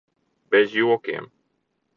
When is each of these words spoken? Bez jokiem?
Bez 0.51 0.71
jokiem? 0.77 1.31